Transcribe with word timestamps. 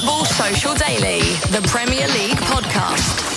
Football 0.00 0.24
Social 0.24 0.74
Daily, 0.76 1.20
the 1.50 1.60
Premier 1.68 2.08
League 2.08 2.38
podcast. 2.38 3.28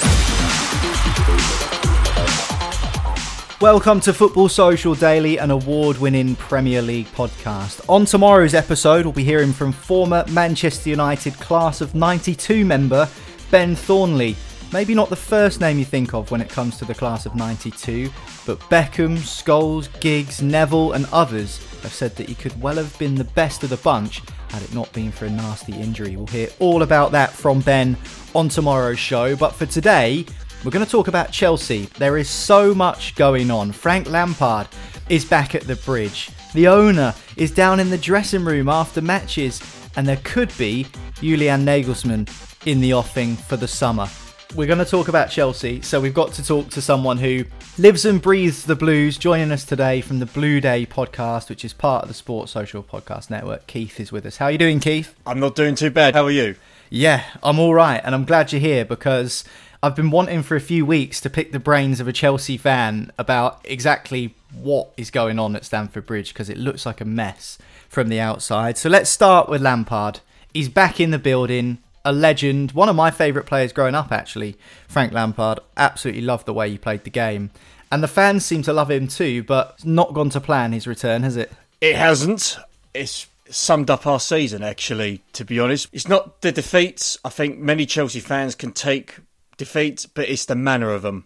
Welcome 3.59 3.99
to 3.99 4.13
Football 4.13 4.47
Social 4.47 4.95
Daily, 4.95 5.39
an 5.39 5.51
award 5.51 5.97
winning 5.97 6.37
Premier 6.37 6.81
League 6.81 7.07
podcast. 7.07 7.83
On 7.89 8.05
tomorrow's 8.05 8.53
episode, 8.53 9.05
we'll 9.05 9.11
be 9.11 9.25
hearing 9.25 9.51
from 9.51 9.73
former 9.73 10.23
Manchester 10.29 10.89
United 10.89 11.33
class 11.33 11.81
of 11.81 11.95
92 11.95 12.63
member 12.63 13.09
Ben 13.51 13.75
Thornley. 13.75 14.37
Maybe 14.71 14.95
not 14.95 15.09
the 15.09 15.17
first 15.17 15.59
name 15.59 15.79
you 15.79 15.85
think 15.85 16.13
of 16.13 16.31
when 16.31 16.39
it 16.39 16.47
comes 16.47 16.77
to 16.77 16.85
the 16.85 16.95
class 16.95 17.25
of 17.25 17.35
92, 17.35 18.09
but 18.45 18.57
Beckham, 18.69 19.17
Scholes, 19.17 19.89
Giggs, 19.99 20.41
Neville, 20.41 20.93
and 20.93 21.07
others 21.11 21.59
have 21.83 21.93
said 21.93 22.15
that 22.15 22.27
he 22.27 22.35
could 22.35 22.59
well 22.61 22.75
have 22.75 22.97
been 22.97 23.15
the 23.15 23.23
best 23.23 23.63
of 23.63 23.69
the 23.69 23.77
bunch 23.77 24.21
had 24.49 24.61
it 24.61 24.73
not 24.73 24.91
been 24.93 25.11
for 25.11 25.25
a 25.25 25.29
nasty 25.29 25.73
injury. 25.73 26.15
We'll 26.15 26.27
hear 26.27 26.49
all 26.59 26.81
about 26.81 27.11
that 27.11 27.31
from 27.31 27.61
Ben 27.61 27.97
on 28.33 28.49
tomorrow's 28.49 28.99
show, 28.99 29.35
but 29.35 29.53
for 29.53 29.65
today, 29.65 30.25
we're 30.63 30.71
going 30.71 30.85
to 30.85 30.91
talk 30.91 31.07
about 31.07 31.31
Chelsea. 31.31 31.85
There 31.97 32.17
is 32.17 32.29
so 32.29 32.73
much 32.73 33.15
going 33.15 33.51
on. 33.51 33.71
Frank 33.71 34.09
Lampard 34.09 34.67
is 35.09 35.25
back 35.25 35.55
at 35.55 35.63
the 35.63 35.75
bridge. 35.75 36.29
The 36.53 36.67
owner 36.67 37.13
is 37.35 37.51
down 37.51 37.79
in 37.79 37.89
the 37.89 37.97
dressing 37.97 38.45
room 38.45 38.69
after 38.69 39.01
matches, 39.01 39.61
and 39.95 40.07
there 40.07 40.21
could 40.23 40.55
be 40.57 40.87
Julian 41.19 41.65
Nagelsmann 41.65 42.29
in 42.65 42.79
the 42.79 42.93
offing 42.93 43.35
for 43.35 43.57
the 43.57 43.67
summer. 43.67 44.07
We're 44.55 44.67
going 44.67 44.77
to 44.77 44.85
talk 44.85 45.07
about 45.07 45.31
Chelsea, 45.31 45.81
so 45.81 45.99
we've 45.99 46.13
got 46.13 46.33
to 46.33 46.45
talk 46.45 46.69
to 46.69 46.81
someone 46.81 47.17
who 47.17 47.45
lives 47.79 48.05
and 48.05 48.21
breathes 48.21 48.65
the 48.65 48.75
blues. 48.75 49.17
Joining 49.17 49.51
us 49.51 49.65
today 49.65 49.99
from 49.99 50.19
the 50.19 50.27
Blue 50.27 50.61
Day 50.61 50.85
podcast, 50.85 51.49
which 51.49 51.65
is 51.65 51.73
part 51.73 52.03
of 52.03 52.07
the 52.07 52.13
Sports 52.13 52.51
Social 52.51 52.83
Podcast 52.83 53.31
Network. 53.31 53.65
Keith 53.65 53.99
is 53.99 54.11
with 54.11 54.27
us. 54.27 54.37
How 54.37 54.45
are 54.45 54.51
you 54.51 54.59
doing, 54.59 54.79
Keith? 54.79 55.15
I'm 55.25 55.39
not 55.39 55.55
doing 55.55 55.73
too 55.73 55.89
bad. 55.89 56.13
How 56.13 56.25
are 56.25 56.31
you? 56.31 56.55
Yeah, 56.91 57.23
I'm 57.41 57.57
all 57.57 57.73
right, 57.73 57.99
and 58.03 58.13
I'm 58.13 58.25
glad 58.25 58.51
you're 58.51 58.61
here 58.61 58.85
because 58.85 59.43
I've 59.81 59.95
been 59.95 60.11
wanting 60.11 60.43
for 60.43 60.55
a 60.55 60.61
few 60.61 60.85
weeks 60.85 61.19
to 61.21 61.31
pick 61.31 61.51
the 61.51 61.57
brains 61.57 61.99
of 61.99 62.07
a 62.07 62.13
Chelsea 62.13 62.55
fan 62.55 63.11
about 63.17 63.59
exactly 63.63 64.35
what 64.53 64.91
is 64.97 65.09
going 65.09 65.39
on 65.39 65.55
at 65.55 65.65
Stamford 65.65 66.05
Bridge 66.05 66.31
because 66.31 66.51
it 66.51 66.57
looks 66.59 66.85
like 66.85 67.01
a 67.01 67.05
mess 67.05 67.57
from 67.89 68.07
the 68.07 68.19
outside. 68.19 68.77
So 68.77 68.87
let's 68.87 69.09
start 69.09 69.49
with 69.49 69.63
Lampard. 69.63 70.19
He's 70.53 70.69
back 70.69 70.99
in 70.99 71.09
the 71.09 71.17
building, 71.17 71.79
a 72.05 72.11
legend, 72.11 72.71
one 72.73 72.89
of 72.89 72.95
my 72.95 73.11
favourite 73.11 73.47
players 73.47 73.71
growing 73.71 73.95
up, 73.95 74.11
actually. 74.11 74.57
Frank 74.87 75.13
Lampard. 75.13 75.59
Absolutely 75.77 76.21
loved 76.21 76.45
the 76.45 76.53
way 76.53 76.69
he 76.69 76.77
played 76.77 77.03
the 77.03 77.09
game. 77.09 77.51
And 77.91 78.03
the 78.03 78.07
fans 78.07 78.45
seem 78.45 78.63
to 78.63 78.73
love 78.73 78.89
him 78.89 79.07
too, 79.07 79.43
but 79.43 79.85
not 79.85 80.13
gone 80.13 80.29
to 80.31 80.41
plan 80.41 80.71
his 80.73 80.87
return, 80.87 81.23
has 81.23 81.37
it? 81.37 81.51
It 81.79 81.95
hasn't. 81.95 82.57
It's 82.93 83.27
summed 83.49 83.89
up 83.89 84.07
our 84.07 84.19
season, 84.19 84.63
actually, 84.63 85.23
to 85.33 85.45
be 85.45 85.59
honest. 85.59 85.89
It's 85.91 86.07
not 86.07 86.41
the 86.41 86.51
defeats. 86.51 87.17
I 87.23 87.29
think 87.29 87.59
many 87.59 87.85
Chelsea 87.85 88.19
fans 88.19 88.55
can 88.55 88.71
take 88.71 89.17
defeats, 89.57 90.05
but 90.05 90.27
it's 90.27 90.45
the 90.45 90.55
manner 90.55 90.91
of 90.91 91.03
them. 91.03 91.25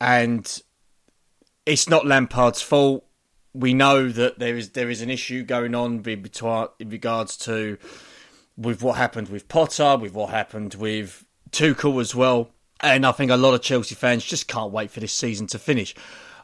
And 0.00 0.62
it's 1.66 1.88
not 1.88 2.06
Lampard's 2.06 2.62
fault. 2.62 3.04
We 3.52 3.74
know 3.74 4.08
that 4.08 4.38
there 4.38 4.56
is 4.56 4.70
there 4.70 4.90
is 4.90 5.02
an 5.02 5.10
issue 5.10 5.42
going 5.42 5.74
on 5.74 6.02
in 6.06 6.88
regards 6.90 7.36
to 7.38 7.76
with 8.58 8.82
what 8.82 8.96
happened 8.96 9.28
with 9.28 9.48
Potter, 9.48 9.96
with 9.96 10.12
what 10.12 10.30
happened 10.30 10.74
with 10.74 11.24
Tuchel 11.50 12.00
as 12.00 12.14
well. 12.14 12.50
And 12.80 13.06
I 13.06 13.12
think 13.12 13.30
a 13.30 13.36
lot 13.36 13.54
of 13.54 13.62
Chelsea 13.62 13.94
fans 13.94 14.24
just 14.24 14.48
can't 14.48 14.72
wait 14.72 14.90
for 14.90 15.00
this 15.00 15.12
season 15.12 15.46
to 15.48 15.58
finish. 15.58 15.94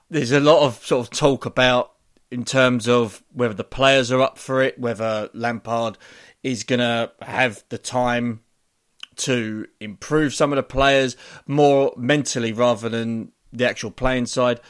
There's 0.09 0.33
a 0.33 0.41
lot 0.41 0.63
of 0.63 0.85
sort 0.85 1.07
of 1.07 1.13
talk 1.13 1.45
about 1.45 1.93
in 2.31 2.45
terms 2.45 2.89
of 2.89 3.23
whether 3.33 3.55
the 3.55 3.65
players 3.65 4.11
are 4.11 4.21
up 4.21 4.39
for 4.39 4.63
it, 4.63 4.79
whether 4.79 5.29
Lampard 5.35 5.99
is 6.43 6.65
going 6.65 6.81
to 6.81 7.11
have 7.23 7.65
the 7.69 7.79
time 7.79 8.41
to 9.17 9.67
improve 9.81 10.35
some 10.35 10.53
of 10.53 10.57
the 10.57 10.63
players 10.63 11.17
more 11.47 11.93
mentally 11.97 12.53
rather 12.53 12.89
than 12.89 13.33
the 13.53 13.69
actual 13.69 13.91
playing 13.91 14.27
side. 14.27 14.61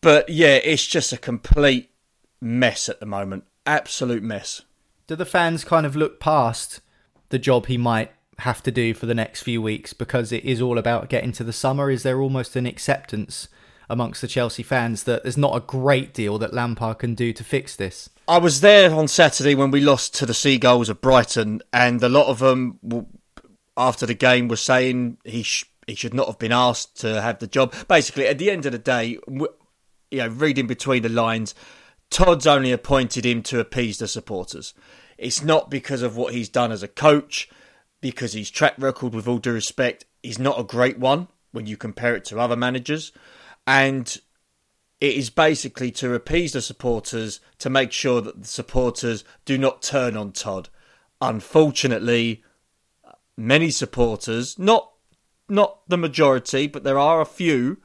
But 0.00 0.28
yeah, 0.28 0.56
it's 0.56 0.86
just 0.86 1.12
a 1.12 1.18
complete 1.18 1.90
mess 2.40 2.88
at 2.88 3.00
the 3.00 3.06
moment. 3.06 3.44
Absolute 3.66 4.22
mess. 4.22 4.62
Do 5.12 5.16
the 5.16 5.26
fans 5.26 5.62
kind 5.62 5.84
of 5.84 5.94
look 5.94 6.20
past 6.20 6.80
the 7.28 7.38
job 7.38 7.66
he 7.66 7.76
might 7.76 8.12
have 8.38 8.62
to 8.62 8.70
do 8.70 8.94
for 8.94 9.04
the 9.04 9.14
next 9.14 9.42
few 9.42 9.60
weeks 9.60 9.92
because 9.92 10.32
it 10.32 10.42
is 10.42 10.62
all 10.62 10.78
about 10.78 11.10
getting 11.10 11.32
to 11.32 11.44
the 11.44 11.52
summer? 11.52 11.90
Is 11.90 12.02
there 12.02 12.22
almost 12.22 12.56
an 12.56 12.64
acceptance 12.64 13.46
amongst 13.90 14.22
the 14.22 14.26
Chelsea 14.26 14.62
fans 14.62 15.04
that 15.04 15.22
there's 15.22 15.36
not 15.36 15.54
a 15.54 15.60
great 15.60 16.14
deal 16.14 16.38
that 16.38 16.54
Lampard 16.54 17.00
can 17.00 17.14
do 17.14 17.34
to 17.34 17.44
fix 17.44 17.76
this? 17.76 18.08
I 18.26 18.38
was 18.38 18.62
there 18.62 18.94
on 18.94 19.06
Saturday 19.06 19.54
when 19.54 19.70
we 19.70 19.82
lost 19.82 20.14
to 20.14 20.24
the 20.24 20.32
Seagulls 20.32 20.88
of 20.88 21.02
Brighton, 21.02 21.60
and 21.74 22.02
a 22.02 22.08
lot 22.08 22.28
of 22.28 22.38
them, 22.38 22.78
after 23.76 24.06
the 24.06 24.14
game, 24.14 24.48
were 24.48 24.56
saying 24.56 25.18
he 25.24 25.42
sh- 25.42 25.70
he 25.86 25.94
should 25.94 26.14
not 26.14 26.26
have 26.26 26.38
been 26.38 26.52
asked 26.52 26.98
to 27.02 27.20
have 27.20 27.38
the 27.38 27.46
job. 27.46 27.74
Basically, 27.86 28.26
at 28.28 28.38
the 28.38 28.50
end 28.50 28.64
of 28.64 28.72
the 28.72 28.78
day, 28.78 29.18
you 29.28 29.48
know, 30.10 30.28
reading 30.28 30.66
between 30.66 31.02
the 31.02 31.10
lines, 31.10 31.54
Todd's 32.08 32.46
only 32.46 32.72
appointed 32.72 33.26
him 33.26 33.42
to 33.42 33.60
appease 33.60 33.98
the 33.98 34.08
supporters. 34.08 34.72
It's 35.22 35.42
not 35.42 35.70
because 35.70 36.02
of 36.02 36.16
what 36.16 36.34
he's 36.34 36.48
done 36.48 36.72
as 36.72 36.82
a 36.82 36.88
coach, 36.88 37.48
because 38.00 38.32
his 38.32 38.50
track 38.50 38.74
record, 38.76 39.14
with 39.14 39.28
all 39.28 39.38
due 39.38 39.52
respect, 39.52 40.04
is 40.24 40.36
not 40.36 40.58
a 40.58 40.64
great 40.64 40.98
one 40.98 41.28
when 41.52 41.66
you 41.66 41.76
compare 41.76 42.16
it 42.16 42.24
to 42.24 42.40
other 42.40 42.56
managers. 42.56 43.12
And 43.64 44.18
it 45.00 45.14
is 45.14 45.30
basically 45.30 45.92
to 45.92 46.12
appease 46.14 46.54
the 46.54 46.60
supporters 46.60 47.38
to 47.58 47.70
make 47.70 47.92
sure 47.92 48.20
that 48.20 48.42
the 48.42 48.48
supporters 48.48 49.22
do 49.44 49.56
not 49.56 49.80
turn 49.80 50.16
on 50.16 50.32
Todd. 50.32 50.68
Unfortunately, 51.20 52.42
many 53.36 53.70
supporters, 53.70 54.58
not 54.58 54.90
not 55.48 55.88
the 55.88 55.98
majority, 55.98 56.66
but 56.66 56.82
there 56.82 56.98
are 56.98 57.20
a 57.20 57.26
few, 57.26 57.78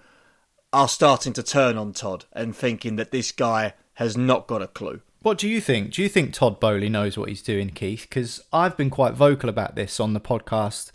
are 0.74 0.88
starting 0.88 1.34
to 1.34 1.44
turn 1.44 1.78
on 1.78 1.94
Todd 1.94 2.26
and 2.34 2.56
thinking 2.56 2.96
that 2.96 3.12
this 3.12 3.32
guy 3.32 3.74
has 3.96 4.18
not 4.18 4.48
got 4.48 4.64
a 4.64 4.68
clue. 4.68 5.02
What 5.22 5.38
do 5.38 5.48
you 5.48 5.60
think? 5.60 5.94
Do 5.94 6.02
you 6.02 6.10
think 6.10 6.34
Todd 6.34 6.60
Boehly 6.60 6.90
knows 6.90 7.18
what 7.18 7.30
he's 7.30 7.42
doing, 7.42 7.70
Keith? 7.70 8.06
Because 8.08 8.42
I've 8.54 8.78
been 8.78 8.90
quite 8.90 9.14
vocal 9.14 9.50
about 9.50 9.76
this 9.76 10.00
on 10.00 10.14
the 10.14 10.20
podcast 10.20 10.92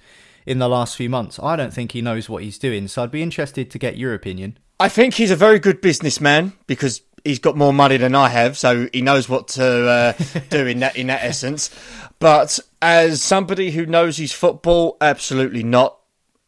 in 0.47 0.59
the 0.59 0.69
last 0.69 0.97
few 0.97 1.11
months. 1.11 1.39
I 1.39 1.57
don't 1.57 1.73
think 1.73 1.93
he 1.93 2.03
knows 2.03 2.29
what 2.29 2.43
he's 2.43 2.59
doing, 2.59 2.89
so 2.89 3.03
I'd 3.03 3.11
be 3.11 3.23
interested 3.23 3.71
to 3.71 3.79
get 3.79 3.97
your 3.97 4.15
opinion. 4.15 4.59
I 4.81 4.89
think 4.89 5.15
he's 5.15 5.31
a 5.31 5.37
very 5.37 5.59
good 5.59 5.81
businessman 5.81 6.53
because 6.67 7.03
he's 7.25 7.39
got 7.39 7.57
more 7.57 7.73
money 7.73 7.97
than 7.97 8.15
I 8.15 8.29
have, 8.29 8.57
so 8.59 8.89
he 8.93 9.03
knows 9.03 9.29
what 9.29 9.49
to 9.49 9.65
uh, 9.65 10.13
do 10.51 10.67
in 10.67 10.81
that 10.81 10.97
in 10.97 11.09
that 11.09 11.25
essence. 11.25 11.71
But 12.19 12.59
as 12.81 13.23
somebody 13.23 13.71
who 13.71 13.87
knows 13.87 14.17
his 14.17 14.33
football, 14.33 14.97
absolutely 15.01 15.63
not. 15.63 15.99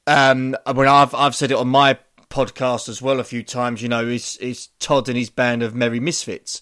Um, 0.06 0.56
I 0.66 0.72
mean, 0.72 0.86
I've 0.86 1.14
I've 1.14 1.34
said 1.34 1.50
it 1.50 1.56
on 1.56 1.68
my 1.68 1.98
podcast 2.28 2.88
as 2.88 3.00
well 3.00 3.20
a 3.20 3.24
few 3.24 3.42
times. 3.42 3.82
You 3.82 3.88
know, 3.88 4.06
it's 4.06 4.36
it's 4.36 4.68
Todd 4.78 5.08
and 5.08 5.16
his 5.16 5.30
band 5.30 5.62
of 5.62 5.74
merry 5.74 6.00
misfits. 6.00 6.60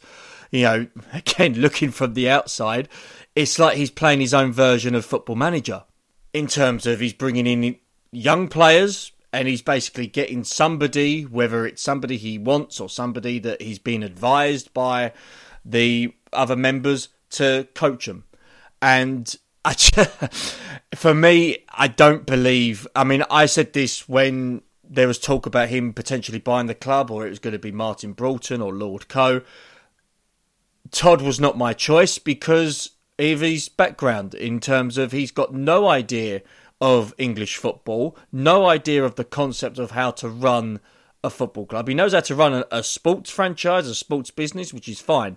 You 0.52 0.62
know, 0.62 0.86
again, 1.12 1.54
looking 1.54 1.90
from 1.90 2.14
the 2.14 2.30
outside, 2.30 2.88
it's 3.34 3.58
like 3.58 3.76
he's 3.76 3.90
playing 3.90 4.20
his 4.20 4.32
own 4.32 4.52
version 4.52 4.94
of 4.94 5.04
Football 5.04 5.36
Manager 5.36 5.82
in 6.32 6.46
terms 6.46 6.86
of 6.86 7.00
he's 7.00 7.12
bringing 7.12 7.48
in 7.48 7.76
young 8.12 8.46
players 8.46 9.10
and 9.32 9.48
he's 9.48 9.62
basically 9.62 10.06
getting 10.06 10.44
somebody, 10.44 11.22
whether 11.22 11.66
it's 11.66 11.82
somebody 11.82 12.18
he 12.18 12.38
wants 12.38 12.78
or 12.78 12.88
somebody 12.88 13.38
that 13.40 13.62
he's 13.62 13.78
been 13.78 14.02
advised 14.02 14.72
by 14.74 15.12
the 15.64 16.14
other 16.32 16.56
members 16.56 17.08
to 17.30 17.66
coach 17.74 18.06
him. 18.06 18.24
And 18.80 19.34
I, 19.64 19.74
for 20.94 21.14
me, 21.14 21.64
I 21.70 21.88
don't 21.88 22.26
believe. 22.26 22.86
I 22.94 23.04
mean, 23.04 23.24
I 23.30 23.46
said 23.46 23.72
this 23.72 24.08
when 24.08 24.62
there 24.82 25.06
was 25.06 25.18
talk 25.18 25.46
about 25.46 25.70
him 25.70 25.94
potentially 25.94 26.38
buying 26.38 26.66
the 26.66 26.74
club, 26.74 27.10
or 27.10 27.26
it 27.26 27.30
was 27.30 27.38
going 27.38 27.52
to 27.52 27.58
be 27.58 27.72
Martin 27.72 28.12
Broughton 28.12 28.60
or 28.60 28.72
Lord 28.74 29.08
Coe. 29.08 29.42
Todd 30.90 31.22
was 31.22 31.40
not 31.40 31.56
my 31.56 31.72
choice 31.72 32.18
because 32.18 32.90
of 33.18 33.40
his 33.40 33.68
background 33.68 34.34
in 34.34 34.60
terms 34.60 34.98
of 34.98 35.12
he's 35.12 35.30
got 35.30 35.54
no 35.54 35.88
idea 35.88 36.42
of 36.80 37.14
English 37.16 37.56
football, 37.56 38.16
no 38.32 38.66
idea 38.66 39.04
of 39.04 39.14
the 39.14 39.24
concept 39.24 39.78
of 39.78 39.92
how 39.92 40.10
to 40.10 40.28
run 40.28 40.80
a 41.22 41.30
football 41.30 41.66
club. 41.66 41.88
He 41.88 41.94
knows 41.94 42.12
how 42.12 42.20
to 42.20 42.34
run 42.34 42.52
a, 42.52 42.66
a 42.70 42.82
sports 42.82 43.30
franchise, 43.30 43.86
a 43.86 43.94
sports 43.94 44.30
business, 44.30 44.74
which 44.74 44.88
is 44.88 45.00
fine, 45.00 45.36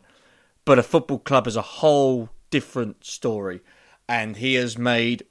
but 0.66 0.80
a 0.80 0.84
football 0.84 1.20
club 1.20 1.46
is 1.46 1.56
a 1.56 1.62
whole 1.62 2.30
different 2.50 3.06
story. 3.06 3.62
And 4.10 4.38
he 4.38 4.56
has 4.56 4.78
made 4.78 5.26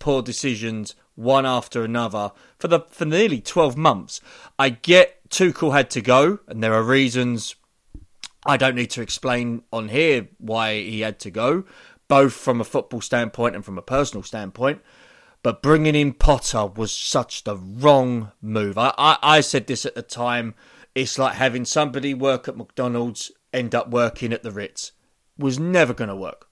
poor 0.00 0.22
decisions 0.22 0.94
one 1.14 1.44
after 1.44 1.84
another 1.84 2.32
for 2.58 2.68
the 2.68 2.80
for 2.80 3.04
nearly 3.04 3.40
12 3.40 3.76
months. 3.76 4.20
I 4.58 4.70
get 4.70 5.28
Tuchel 5.28 5.72
had 5.72 5.90
to 5.90 6.00
go, 6.00 6.38
and 6.46 6.62
there 6.62 6.74
are 6.74 6.82
reasons 6.82 7.54
I 8.44 8.56
don't 8.56 8.74
need 8.74 8.90
to 8.90 9.02
explain 9.02 9.62
on 9.72 9.88
here 9.88 10.28
why 10.38 10.74
he 10.74 11.00
had 11.00 11.18
to 11.20 11.30
go, 11.30 11.64
both 12.08 12.32
from 12.32 12.60
a 12.60 12.64
football 12.64 13.00
standpoint 13.00 13.54
and 13.54 13.64
from 13.64 13.78
a 13.78 13.82
personal 13.82 14.22
standpoint. 14.22 14.80
But 15.42 15.62
bringing 15.62 15.94
in 15.94 16.12
Potter 16.12 16.66
was 16.66 16.92
such 16.92 17.44
the 17.44 17.56
wrong 17.56 18.32
move. 18.40 18.78
I, 18.78 18.94
I, 18.96 19.18
I 19.22 19.40
said 19.40 19.66
this 19.66 19.84
at 19.84 19.94
the 19.94 20.02
time. 20.02 20.54
It's 20.94 21.18
like 21.18 21.34
having 21.34 21.64
somebody 21.64 22.14
work 22.14 22.48
at 22.48 22.56
McDonald's 22.56 23.32
end 23.52 23.74
up 23.74 23.90
working 23.90 24.32
at 24.32 24.42
the 24.42 24.52
Ritz. 24.52 24.92
Was 25.38 25.58
never 25.58 25.94
going 25.94 26.10
to 26.10 26.16
work. 26.16 26.51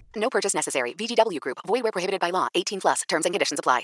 No 0.15 0.29
purchase 0.29 0.53
necessary. 0.53 0.93
VGW 0.93 1.39
Group. 1.39 1.57
Void 1.67 1.83
where 1.83 1.91
prohibited 1.91 2.19
by 2.19 2.31
law. 2.31 2.47
18 2.55 2.81
plus. 2.81 3.01
Terms 3.07 3.25
and 3.25 3.33
conditions 3.33 3.59
apply. 3.59 3.83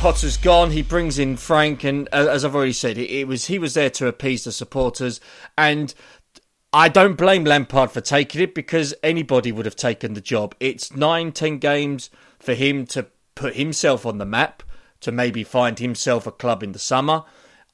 Potter's 0.00 0.38
gone. 0.38 0.70
He 0.70 0.80
brings 0.80 1.18
in 1.18 1.36
Frank, 1.36 1.84
and 1.84 2.08
uh, 2.10 2.26
as 2.30 2.42
I've 2.42 2.54
already 2.54 2.72
said, 2.72 2.96
it, 2.96 3.10
it 3.10 3.28
was 3.28 3.48
he 3.48 3.58
was 3.58 3.74
there 3.74 3.90
to 3.90 4.06
appease 4.06 4.44
the 4.44 4.50
supporters, 4.50 5.20
and 5.58 5.92
I 6.72 6.88
don't 6.88 7.18
blame 7.18 7.44
Lampard 7.44 7.90
for 7.90 8.00
taking 8.00 8.40
it 8.40 8.54
because 8.54 8.94
anybody 9.02 9.52
would 9.52 9.66
have 9.66 9.76
taken 9.76 10.14
the 10.14 10.22
job. 10.22 10.54
It's 10.58 10.96
nine, 10.96 11.32
ten 11.32 11.58
games 11.58 12.08
for 12.38 12.54
him 12.54 12.86
to 12.86 13.08
put 13.34 13.56
himself 13.56 14.06
on 14.06 14.16
the 14.16 14.24
map, 14.24 14.62
to 15.00 15.12
maybe 15.12 15.44
find 15.44 15.78
himself 15.78 16.26
a 16.26 16.32
club 16.32 16.62
in 16.62 16.72
the 16.72 16.78
summer. 16.78 17.24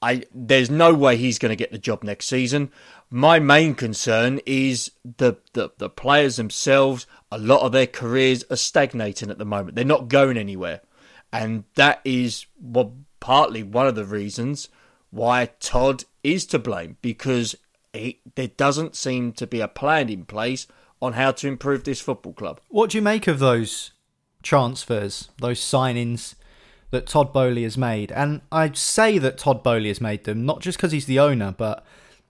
I 0.03 0.25
there's 0.35 0.69
no 0.69 0.95
way 0.95 1.17
he's 1.17 1.39
going 1.39 1.51
to 1.51 1.57
get 1.57 1.71
the 1.71 1.79
job 1.79 2.03
next 2.03 2.27
season. 2.27 2.73
My 3.11 3.39
main 3.39 3.75
concern 3.75 4.41
is 4.47 4.91
the, 5.05 5.37
the 5.53 5.71
the 5.79 5.89
players 5.89 6.37
themselves. 6.37 7.07
A 7.31 7.39
lot 7.39 7.63
of 7.63 7.73
their 7.73 7.87
careers 7.87 8.45
are 8.51 8.57
stagnating 8.57 9.31
at 9.31 9.39
the 9.39 9.45
moment. 9.45 9.77
They're 9.77 9.85
not 9.85 10.09
going 10.09 10.37
anywhere, 10.37 10.81
and 11.33 11.65
that 11.77 12.01
is 12.05 12.47
what 12.61 12.91
partly 13.21 13.63
one 13.63 13.87
of 13.87 13.95
the 13.95 14.05
reasons 14.05 14.69
why 15.11 15.51
Todd 15.61 16.05
is 16.23 16.47
to 16.47 16.59
blame 16.59 16.97
because 17.01 17.55
he, 17.93 18.21
there 18.35 18.49
doesn't 18.49 18.97
seem 18.97 19.33
to 19.33 19.47
be 19.47 19.61
a 19.61 19.69
plan 19.69 20.09
in 20.09 20.25
place 20.25 20.67
on 21.01 21.15
how 21.15 21.31
to 21.33 21.49
improve 21.49 21.85
this 21.85 22.01
football 22.01 22.33
club. 22.33 22.61
What 22.69 22.91
do 22.91 22.99
you 22.99 23.03
make 23.03 23.27
of 23.27 23.39
those 23.39 23.93
transfers, 24.43 25.31
those 25.39 25.61
signings 25.61 26.35
that 26.91 27.07
Todd 27.07 27.33
Boehly 27.33 27.63
has 27.63 27.79
made? 27.79 28.13
And 28.13 28.43
I 28.51 28.73
say 28.73 29.19
that 29.19 29.39
Todd 29.39 29.63
Boehly 29.63 29.89
has 29.89 30.01
made 30.01 30.25
them, 30.25 30.45
not 30.45 30.61
just 30.61 30.79
because 30.79 30.93
he's 30.93 31.07
the 31.07 31.19
owner, 31.19 31.55
but 31.57 31.85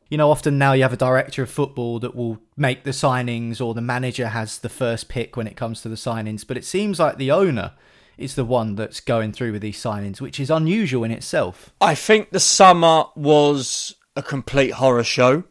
you 0.08 0.16
know, 0.16 0.30
often 0.30 0.58
now 0.58 0.72
you 0.72 0.82
have 0.82 0.92
a 0.92 0.96
director 0.96 1.42
of 1.42 1.50
football 1.50 1.98
that 2.00 2.14
will 2.14 2.38
make 2.56 2.84
the 2.84 2.90
signings 2.90 3.60
or 3.60 3.74
the 3.74 3.80
manager 3.80 4.28
has 4.28 4.58
the 4.58 4.68
first 4.68 5.08
pick 5.08 5.36
when 5.36 5.46
it 5.46 5.56
comes 5.56 5.80
to 5.80 5.88
the 5.88 5.96
signings. 5.96 6.46
But 6.46 6.56
it 6.56 6.64
seems 6.64 6.98
like 7.00 7.16
the 7.16 7.32
owner 7.32 7.72
is 8.16 8.34
the 8.34 8.44
one 8.44 8.76
that's 8.76 9.00
going 9.00 9.32
through 9.32 9.52
with 9.52 9.62
these 9.62 9.82
signings, 9.82 10.20
which 10.20 10.40
is 10.40 10.50
unusual 10.50 11.04
in 11.04 11.10
itself. 11.10 11.70
I 11.80 11.94
think 11.94 12.30
the 12.30 12.40
summer 12.40 13.04
was 13.14 13.96
a 14.14 14.22
complete 14.22 14.72
horror 14.72 15.04
show 15.04 15.44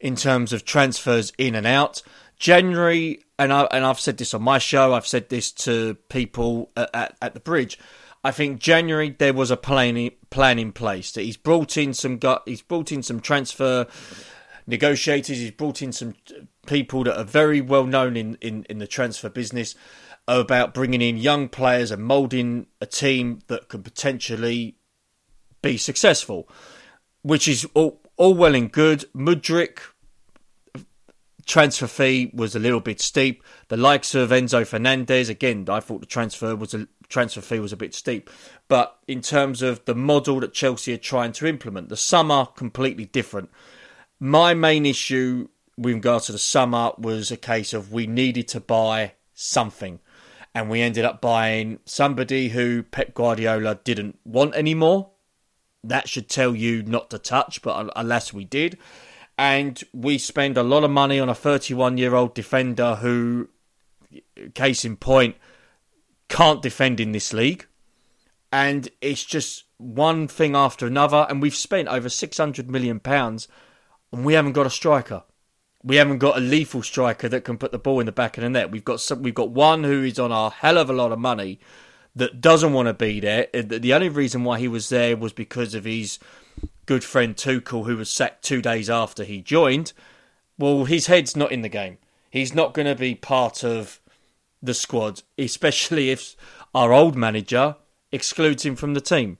in 0.00 0.16
terms 0.16 0.52
of 0.52 0.64
transfers 0.64 1.32
in 1.38 1.54
and 1.54 1.66
out. 1.66 2.02
January, 2.38 3.20
and 3.38 3.52
I 3.52 3.62
and 3.70 3.84
I've 3.84 4.00
said 4.00 4.18
this 4.18 4.34
on 4.34 4.42
my 4.42 4.58
show. 4.58 4.92
I've 4.92 5.06
said 5.06 5.28
this 5.28 5.50
to 5.52 5.94
people 6.08 6.70
at, 6.76 6.90
at, 6.92 7.16
at 7.22 7.34
the 7.34 7.40
bridge. 7.40 7.78
I 8.24 8.30
think 8.30 8.58
January 8.58 9.10
there 9.10 9.34
was 9.34 9.50
a 9.50 9.56
plan 9.56 10.10
plan 10.30 10.58
in 10.58 10.72
place 10.72 11.12
that 11.12 11.22
he's 11.22 11.36
brought 11.36 11.76
in 11.76 11.92
some 11.92 12.16
gut. 12.16 12.42
He's 12.46 12.62
brought 12.62 12.90
in 12.90 13.02
some 13.02 13.20
transfer 13.20 13.86
negotiators. 14.66 15.38
He's 15.38 15.50
brought 15.50 15.82
in 15.82 15.92
some 15.92 16.14
people 16.66 17.04
that 17.04 17.18
are 17.18 17.24
very 17.24 17.60
well 17.60 17.84
known 17.84 18.16
in, 18.16 18.36
in, 18.40 18.64
in 18.70 18.78
the 18.78 18.86
transfer 18.86 19.28
business 19.28 19.74
about 20.26 20.72
bringing 20.72 21.02
in 21.02 21.18
young 21.18 21.48
players 21.50 21.90
and 21.90 22.02
moulding 22.02 22.66
a 22.80 22.86
team 22.86 23.40
that 23.48 23.68
could 23.68 23.84
potentially 23.84 24.78
be 25.60 25.76
successful, 25.76 26.48
which 27.22 27.46
is 27.46 27.66
all, 27.74 28.00
all 28.16 28.32
well 28.32 28.54
and 28.54 28.72
good. 28.72 29.04
Mudryk 29.14 29.80
transfer 31.46 31.86
fee 31.86 32.30
was 32.34 32.56
a 32.56 32.58
little 32.58 32.80
bit 32.80 33.00
steep. 33.00 33.42
The 33.68 33.76
likes 33.76 34.14
of 34.14 34.30
Enzo 34.30 34.66
Fernandez, 34.66 35.28
again, 35.28 35.66
I 35.68 35.80
thought 35.80 36.00
the 36.00 36.06
transfer 36.06 36.56
was 36.56 36.72
a 36.72 36.88
transfer 37.08 37.40
fee 37.40 37.60
was 37.60 37.72
a 37.72 37.76
bit 37.76 37.94
steep. 37.94 38.30
But 38.68 38.96
in 39.06 39.20
terms 39.20 39.62
of 39.62 39.84
the 39.84 39.94
model 39.94 40.40
that 40.40 40.54
Chelsea 40.54 40.92
are 40.92 40.98
trying 40.98 41.32
to 41.32 41.46
implement, 41.46 41.88
the 41.88 41.96
summer 41.96 42.46
completely 42.56 43.06
different. 43.06 43.50
My 44.20 44.54
main 44.54 44.86
issue 44.86 45.48
with 45.76 45.94
regards 45.94 46.26
to 46.26 46.32
the 46.32 46.38
summer 46.38 46.92
was 46.98 47.30
a 47.30 47.36
case 47.36 47.72
of 47.72 47.92
we 47.92 48.06
needed 48.06 48.48
to 48.48 48.60
buy 48.60 49.12
something. 49.34 50.00
And 50.54 50.70
we 50.70 50.80
ended 50.80 51.04
up 51.04 51.20
buying 51.20 51.80
somebody 51.84 52.50
who 52.50 52.84
Pep 52.84 53.12
Guardiola 53.14 53.80
didn't 53.82 54.18
want 54.24 54.54
anymore. 54.54 55.10
That 55.82 56.08
should 56.08 56.28
tell 56.28 56.54
you 56.54 56.82
not 56.82 57.10
to 57.10 57.18
touch, 57.18 57.60
but 57.60 57.92
alas, 57.96 58.32
we 58.32 58.44
did. 58.44 58.78
And 59.36 59.82
we 59.92 60.16
spend 60.18 60.56
a 60.56 60.62
lot 60.62 60.84
of 60.84 60.92
money 60.92 61.18
on 61.18 61.28
a 61.28 61.34
31 61.34 61.98
year 61.98 62.14
old 62.14 62.34
defender 62.34 62.96
who, 62.96 63.48
case 64.54 64.84
in 64.84 64.96
point, 64.96 65.34
can't 66.34 66.62
defend 66.62 66.98
in 66.98 67.12
this 67.12 67.32
league. 67.32 67.64
And 68.52 68.88
it's 69.00 69.24
just 69.24 69.64
one 69.78 70.26
thing 70.26 70.56
after 70.56 70.84
another. 70.84 71.26
And 71.30 71.40
we've 71.40 71.54
spent 71.54 71.86
over 71.86 72.08
£600 72.08 72.66
million 72.66 73.00
and 73.04 74.24
we 74.24 74.34
haven't 74.34 74.52
got 74.52 74.66
a 74.66 74.70
striker. 74.70 75.22
We 75.84 75.96
haven't 75.96 76.18
got 76.18 76.36
a 76.36 76.40
lethal 76.40 76.82
striker 76.82 77.28
that 77.28 77.44
can 77.44 77.56
put 77.56 77.70
the 77.70 77.78
ball 77.78 78.00
in 78.00 78.06
the 78.06 78.12
back 78.12 78.36
of 78.36 78.42
the 78.42 78.50
net. 78.50 78.72
We've 78.72 78.84
got 78.84 79.00
some, 79.00 79.22
we've 79.22 79.34
got 79.34 79.50
one 79.50 79.84
who 79.84 80.02
is 80.02 80.18
on 80.18 80.32
a 80.32 80.50
hell 80.50 80.76
of 80.76 80.90
a 80.90 80.94
lot 80.94 81.12
of 81.12 81.20
money 81.20 81.60
that 82.16 82.40
doesn't 82.40 82.72
want 82.72 82.88
to 82.88 82.94
be 82.94 83.20
there. 83.20 83.46
Uh, 83.54 83.62
the 83.66 83.94
only 83.94 84.08
reason 84.08 84.42
why 84.42 84.58
he 84.58 84.66
was 84.66 84.88
there 84.88 85.16
was 85.16 85.32
because 85.32 85.72
of 85.72 85.84
his 85.84 86.18
good 86.86 87.04
friend 87.04 87.36
Tuchel, 87.36 87.86
who 87.86 87.96
was 87.96 88.10
sacked 88.10 88.42
two 88.42 88.60
days 88.60 88.90
after 88.90 89.22
he 89.22 89.40
joined. 89.40 89.92
Well, 90.58 90.84
his 90.84 91.06
head's 91.06 91.36
not 91.36 91.52
in 91.52 91.62
the 91.62 91.68
game. 91.68 91.98
He's 92.28 92.54
not 92.54 92.74
going 92.74 92.88
to 92.88 92.96
be 92.96 93.14
part 93.14 93.62
of 93.62 94.00
the 94.64 94.74
squad, 94.74 95.22
especially 95.38 96.10
if 96.10 96.36
our 96.74 96.92
old 96.92 97.16
manager 97.16 97.76
excludes 98.10 98.64
him 98.64 98.76
from 98.76 98.94
the 98.94 99.00
team. 99.00 99.38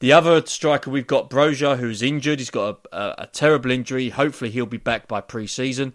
The 0.00 0.12
other 0.12 0.44
striker 0.46 0.90
we've 0.90 1.06
got 1.06 1.28
Broja, 1.28 1.78
who's 1.78 2.02
injured. 2.02 2.38
He's 2.38 2.50
got 2.50 2.86
a, 2.90 2.96
a, 2.96 3.14
a 3.18 3.26
terrible 3.26 3.70
injury. 3.70 4.08
Hopefully, 4.08 4.50
he'll 4.50 4.66
be 4.66 4.78
back 4.78 5.06
by 5.06 5.20
pre-season. 5.20 5.94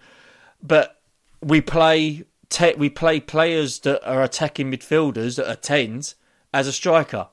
But 0.62 1.02
we 1.42 1.60
play 1.60 2.26
te- 2.50 2.76
we 2.76 2.90
play 2.90 3.20
players 3.20 3.80
that 3.80 4.08
are 4.08 4.24
attacking 4.24 4.72
midfielders 4.72 5.38
that 5.38 5.50
are 5.50 5.56
tens 5.56 6.16
as 6.54 6.68
a 6.68 6.74
striker. 6.74 7.28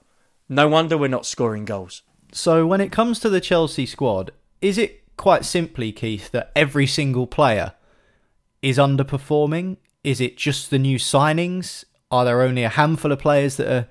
No 0.49 0.69
wonder 0.69 0.97
we're 0.97 1.09
not 1.09 1.26
scoring 1.26 1.64
goals. 1.64 2.02
So, 2.33 2.67
when 2.67 2.81
it 2.81 2.91
comes 2.91 3.19
to 3.21 3.29
the 3.29 3.41
Chelsea 3.41 3.85
squad, 3.85 4.33
is 4.62 4.79
it 4.79 5.02
quite 5.17 5.45
simply, 5.45 5.93
Keith, 5.93 6.31
that 6.31 6.50
every 6.57 6.87
single 6.87 7.26
player 7.26 7.75
is 8.62 8.79
underperforming? 8.79 9.76
Is 10.05 10.21
it 10.21 10.37
just 10.37 10.71
the 10.71 10.79
new 10.79 10.99
signings? 10.99 11.85
Are 12.11 12.25
there 12.25 12.43
only 12.43 12.65
a 12.65 12.69
handful 12.69 13.13
of 13.13 13.19
players 13.19 13.57
that 13.57 13.73
are 13.73 13.89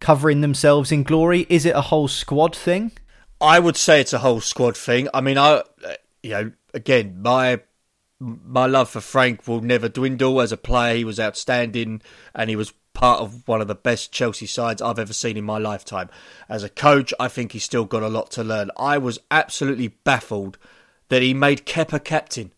covering 0.00 0.40
themselves 0.40 0.92
in 0.92 1.02
glory? 1.02 1.46
Is 1.48 1.66
it 1.66 1.74
a 1.74 1.82
whole 1.82 2.08
squad 2.08 2.54
thing? 2.54 2.92
I 3.40 3.58
would 3.58 3.76
say 3.76 4.00
it's 4.00 4.12
a 4.12 4.18
whole 4.18 4.40
squad 4.40 4.76
thing. 4.76 5.08
I 5.12 5.20
mean, 5.20 5.38
I, 5.38 5.62
you 6.22 6.30
know, 6.30 6.52
again, 6.74 7.20
my 7.22 7.60
my 8.20 8.66
love 8.66 8.90
for 8.90 9.00
Frank 9.00 9.46
will 9.46 9.60
never 9.60 9.88
dwindle 9.88 10.40
as 10.40 10.50
a 10.50 10.56
player. 10.56 10.96
He 10.96 11.04
was 11.04 11.20
outstanding, 11.20 12.02
and 12.34 12.50
he 12.50 12.56
was 12.56 12.72
part 12.92 13.20
of 13.20 13.46
one 13.46 13.60
of 13.60 13.68
the 13.68 13.76
best 13.76 14.10
Chelsea 14.10 14.46
sides 14.46 14.82
I've 14.82 14.98
ever 14.98 15.12
seen 15.12 15.36
in 15.36 15.44
my 15.44 15.58
lifetime. 15.58 16.10
As 16.48 16.64
a 16.64 16.68
coach, 16.68 17.14
I 17.20 17.28
think 17.28 17.52
he's 17.52 17.62
still 17.62 17.84
got 17.84 18.02
a 18.02 18.08
lot 18.08 18.32
to 18.32 18.42
learn. 18.42 18.72
I 18.76 18.98
was 18.98 19.20
absolutely 19.30 19.88
baffled 19.88 20.58
that 21.08 21.22
he 21.22 21.32
made 21.32 21.64
Kepa 21.64 22.02
captain. 22.02 22.52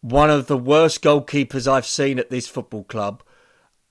One 0.00 0.30
of 0.30 0.46
the 0.46 0.58
worst 0.58 1.02
goalkeepers 1.02 1.70
I've 1.70 1.86
seen 1.86 2.18
at 2.18 2.30
this 2.30 2.48
football 2.48 2.84
club, 2.84 3.22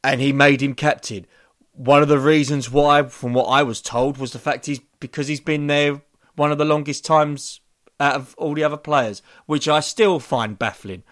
and 0.03 0.21
he 0.21 0.31
made 0.31 0.61
him 0.61 0.75
captain. 0.75 1.25
One 1.73 2.01
of 2.01 2.07
the 2.07 2.19
reasons 2.19 2.71
why, 2.71 3.03
from 3.03 3.33
what 3.33 3.45
I 3.45 3.63
was 3.63 3.81
told, 3.81 4.17
was 4.17 4.31
the 4.31 4.39
fact 4.39 4.67
he's 4.67 4.79
because 4.99 5.27
he's 5.27 5.41
been 5.41 5.67
there 5.67 6.01
one 6.35 6.51
of 6.51 6.57
the 6.57 6.65
longest 6.65 7.05
times 7.05 7.61
out 7.99 8.15
of 8.15 8.35
all 8.37 8.53
the 8.53 8.63
other 8.63 8.77
players, 8.77 9.21
which 9.45 9.67
I 9.67 9.79
still 9.79 10.19
find 10.19 10.59
baffling. 10.59 11.03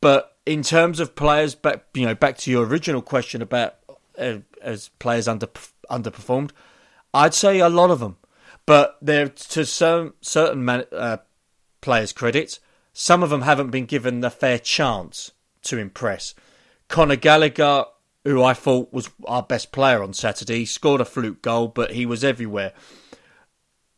But 0.00 0.36
in 0.46 0.62
terms 0.62 1.00
of 1.00 1.14
players, 1.14 1.54
back 1.54 1.84
you 1.94 2.06
know, 2.06 2.14
back 2.14 2.38
to 2.38 2.50
your 2.50 2.64
original 2.64 3.02
question 3.02 3.42
about 3.42 3.76
uh, 4.18 4.38
as 4.62 4.88
players 4.98 5.28
under 5.28 5.48
underperformed, 5.90 6.50
I'd 7.12 7.34
say 7.34 7.58
a 7.58 7.68
lot 7.68 7.90
of 7.90 8.00
them. 8.00 8.16
But 8.66 8.98
there, 9.00 9.28
to 9.28 9.64
some 9.64 10.14
certain 10.20 10.64
man, 10.64 10.84
uh, 10.92 11.18
players' 11.80 12.12
credit, 12.12 12.58
some 12.98 13.22
of 13.22 13.30
them 13.30 13.42
haven't 13.42 13.70
been 13.70 13.86
given 13.86 14.20
the 14.20 14.30
fair 14.30 14.58
chance 14.58 15.32
to 15.62 15.78
impress. 15.78 16.34
Conor 16.88 17.16
Gallagher, 17.16 17.84
who 18.24 18.42
I 18.42 18.54
thought 18.54 18.92
was 18.92 19.10
our 19.24 19.42
best 19.42 19.72
player 19.72 20.02
on 20.02 20.12
Saturday, 20.12 20.64
scored 20.64 21.00
a 21.00 21.04
fluke 21.04 21.42
goal, 21.42 21.68
but 21.68 21.92
he 21.92 22.06
was 22.06 22.24
everywhere 22.24 22.72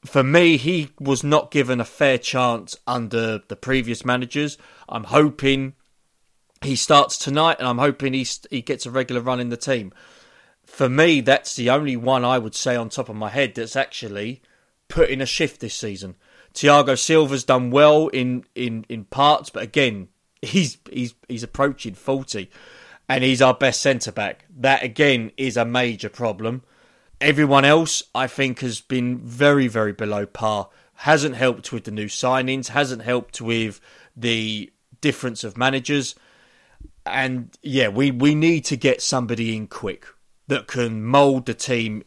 for 0.05 0.23
me, 0.23 0.57
he 0.57 0.91
was 0.99 1.23
not 1.23 1.51
given 1.51 1.81
a 1.81 1.85
fair 1.85 2.19
chance 2.19 2.77
under 2.87 3.43
the 3.49 3.57
previous 3.57 4.05
managers. 4.05 4.57
I'm 4.89 5.05
hoping 5.05 5.75
he 6.63 6.77
starts 6.77 7.19
tonight, 7.19 7.57
and 7.59 7.69
I'm 7.69 7.79
hoping 7.79 8.15
he 8.15 8.27
he 8.51 8.63
gets 8.63 8.87
a 8.87 8.91
regular 8.91 9.21
run 9.21 9.41
in 9.41 9.51
the 9.51 9.57
team. 9.57 9.93
For 10.65 10.89
me, 10.89 11.21
that's 11.21 11.55
the 11.55 11.71
only 11.71 11.97
one 11.97 12.25
I 12.25 12.39
would 12.39 12.55
say 12.55 12.77
on 12.77 12.89
top 12.89 13.09
of 13.09 13.17
my 13.17 13.29
head 13.29 13.55
that's 13.55 13.77
actually 13.77 14.43
put 14.89 15.11
in 15.11 15.21
a 15.21 15.27
shift 15.27 15.61
this 15.61 15.75
season. 15.75 16.17
Thiago 16.55 16.99
Silva's 16.99 17.45
done 17.45 17.71
well 17.71 18.09
in, 18.09 18.45
in, 18.55 18.85
in 18.89 19.05
parts, 19.05 19.51
but 19.51 19.63
again, 19.63 20.09
he's 20.43 20.79
he's 20.91 21.15
he's 21.29 21.43
approaching 21.43 21.95
forty, 21.95 22.51
and 23.09 23.23
he's 23.23 23.43
our 23.43 23.55
best 23.55 23.81
centre 23.81 24.13
back. 24.13 24.47
That 24.57 24.83
again 24.83 25.33
is 25.37 25.57
a 25.57 25.65
major 25.65 26.09
problem. 26.09 26.63
Everyone 27.21 27.65
else, 27.65 28.03
I 28.15 28.27
think, 28.27 28.61
has 28.61 28.81
been 28.81 29.19
very, 29.19 29.69
very 29.69 29.93
below 29.93 30.27
par. 30.27 30.71
Hasn't 30.95 31.35
helped 31.35 31.73
with 31.73 31.85
the 31.85 31.91
new 31.91 32.07
signings, 32.07 32.69
hasn't 32.69 33.03
helped 33.03 33.41
with 33.41 33.81
the 34.17 34.73
difference 35.01 35.45
of 35.45 35.57
managers. 35.57 36.15
And 37.07 37.57
yeah, 37.63 37.89
we, 37.89 38.11
we 38.11 38.35
need 38.35 38.65
to 38.67 38.77
get 38.77 39.03
somebody 39.03 39.57
in 39.57 39.67
quick 39.67 40.07
that 40.49 40.67
can 40.67 41.03
mould 41.05 41.47
the 41.47 41.55
team 41.55 42.03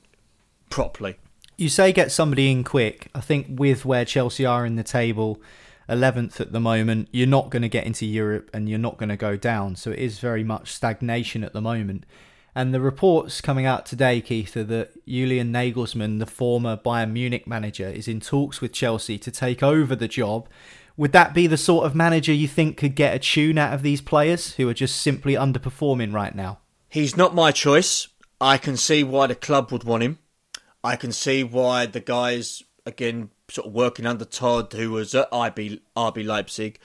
properly. 0.69 1.17
You 1.63 1.69
say 1.69 1.93
get 1.93 2.11
somebody 2.11 2.51
in 2.51 2.65
quick. 2.65 3.07
I 3.15 3.21
think 3.21 3.47
with 3.49 3.85
where 3.85 4.03
Chelsea 4.03 4.45
are 4.45 4.65
in 4.65 4.75
the 4.75 4.83
table, 4.83 5.41
11th 5.87 6.41
at 6.41 6.51
the 6.51 6.59
moment, 6.59 7.07
you're 7.13 7.25
not 7.25 7.51
going 7.51 7.61
to 7.61 7.69
get 7.69 7.85
into 7.85 8.05
Europe 8.05 8.49
and 8.53 8.67
you're 8.67 8.77
not 8.77 8.97
going 8.97 9.07
to 9.07 9.15
go 9.15 9.37
down. 9.37 9.77
So 9.77 9.89
it 9.89 9.99
is 9.99 10.19
very 10.19 10.43
much 10.43 10.73
stagnation 10.73 11.41
at 11.41 11.53
the 11.53 11.61
moment. 11.61 12.05
And 12.53 12.73
the 12.73 12.81
reports 12.81 13.39
coming 13.39 13.65
out 13.65 13.85
today, 13.85 14.19
Keith, 14.19 14.57
are 14.57 14.65
that 14.65 15.05
Julian 15.07 15.53
Nagelsmann, 15.53 16.19
the 16.19 16.25
former 16.25 16.75
Bayern 16.75 17.13
Munich 17.13 17.47
manager, 17.47 17.87
is 17.87 18.09
in 18.09 18.19
talks 18.19 18.59
with 18.59 18.73
Chelsea 18.73 19.17
to 19.19 19.31
take 19.31 19.63
over 19.63 19.95
the 19.95 20.09
job. 20.09 20.49
Would 20.97 21.13
that 21.13 21.33
be 21.33 21.47
the 21.47 21.55
sort 21.55 21.85
of 21.85 21.95
manager 21.95 22.33
you 22.33 22.49
think 22.49 22.75
could 22.75 22.93
get 22.93 23.15
a 23.15 23.19
tune 23.19 23.57
out 23.57 23.73
of 23.73 23.83
these 23.83 24.01
players 24.01 24.55
who 24.55 24.67
are 24.67 24.73
just 24.73 24.97
simply 25.01 25.35
underperforming 25.35 26.13
right 26.13 26.35
now? 26.35 26.59
He's 26.89 27.15
not 27.15 27.33
my 27.33 27.51
choice. 27.51 28.09
I 28.41 28.57
can 28.57 28.75
see 28.75 29.05
why 29.05 29.27
the 29.27 29.35
club 29.35 29.71
would 29.71 29.85
want 29.85 30.03
him. 30.03 30.19
I 30.83 30.95
can 30.95 31.11
see 31.11 31.43
why 31.43 31.85
the 31.85 31.99
guys, 31.99 32.63
again, 32.85 33.29
sort 33.49 33.67
of 33.67 33.73
working 33.73 34.05
under 34.05 34.25
Todd, 34.25 34.73
who 34.73 34.91
was 34.91 35.15
at 35.15 35.31
RB, 35.31 35.79
RB 35.95 36.25
Leipzig, 36.25 36.79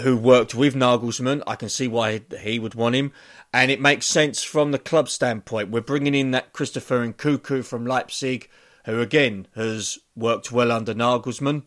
who 0.00 0.16
worked 0.16 0.54
with 0.54 0.74
Nagelsmann. 0.74 1.42
I 1.46 1.56
can 1.56 1.68
see 1.68 1.88
why 1.88 2.20
he 2.40 2.58
would 2.58 2.74
want 2.74 2.94
him. 2.94 3.12
And 3.52 3.70
it 3.70 3.80
makes 3.80 4.06
sense 4.06 4.42
from 4.42 4.72
the 4.72 4.78
club 4.78 5.08
standpoint. 5.08 5.70
We're 5.70 5.80
bringing 5.80 6.14
in 6.14 6.32
that 6.32 6.52
Christopher 6.52 7.06
Nkunku 7.06 7.64
from 7.64 7.86
Leipzig, 7.86 8.50
who 8.84 9.00
again 9.00 9.48
has 9.54 9.98
worked 10.14 10.52
well 10.52 10.70
under 10.70 10.94
Nagelsmann. 10.94 11.62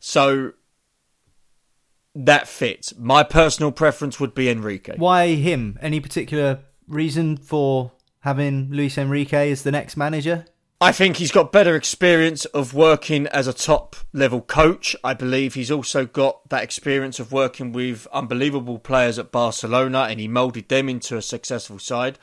So 0.00 0.52
that 2.14 2.48
fits. 2.48 2.94
My 2.96 3.22
personal 3.22 3.72
preference 3.72 4.18
would 4.18 4.34
be 4.34 4.48
Enrique. 4.48 4.96
Why 4.96 5.34
him? 5.34 5.78
Any 5.82 6.00
particular 6.00 6.60
reason 6.86 7.36
for 7.36 7.92
having 8.20 8.70
Luis 8.70 8.96
Enrique 8.96 9.50
as 9.50 9.62
the 9.62 9.70
next 9.70 9.96
manager? 9.96 10.46
I 10.80 10.92
think 10.92 11.16
he's 11.16 11.32
got 11.32 11.50
better 11.50 11.74
experience 11.74 12.44
of 12.44 12.72
working 12.72 13.26
as 13.28 13.48
a 13.48 13.52
top 13.52 13.96
level 14.12 14.40
coach. 14.40 14.94
I 15.02 15.12
believe 15.12 15.54
he's 15.54 15.72
also 15.72 16.06
got 16.06 16.48
that 16.50 16.62
experience 16.62 17.18
of 17.18 17.32
working 17.32 17.72
with 17.72 18.06
unbelievable 18.12 18.78
players 18.78 19.18
at 19.18 19.32
Barcelona 19.32 20.06
and 20.08 20.20
he 20.20 20.28
moulded 20.28 20.68
them 20.68 20.88
into 20.88 21.16
a 21.16 21.22
successful 21.22 21.80
side. 21.80 22.16